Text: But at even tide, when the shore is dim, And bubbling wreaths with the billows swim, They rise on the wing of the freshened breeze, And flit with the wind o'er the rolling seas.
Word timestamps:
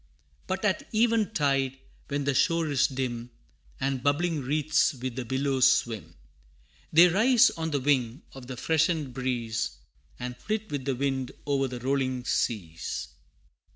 But 0.47 0.65
at 0.65 0.89
even 0.91 1.31
tide, 1.31 1.77
when 2.07 2.23
the 2.23 2.33
shore 2.33 2.67
is 2.69 2.87
dim, 2.87 3.29
And 3.79 4.01
bubbling 4.01 4.41
wreaths 4.41 4.95
with 4.95 5.15
the 5.15 5.25
billows 5.25 5.71
swim, 5.71 6.15
They 6.91 7.07
rise 7.07 7.51
on 7.51 7.69
the 7.69 7.79
wing 7.79 8.23
of 8.33 8.47
the 8.47 8.57
freshened 8.57 9.13
breeze, 9.13 9.77
And 10.17 10.35
flit 10.35 10.71
with 10.71 10.85
the 10.85 10.95
wind 10.95 11.33
o'er 11.45 11.67
the 11.67 11.81
rolling 11.81 12.23
seas. 12.25 13.09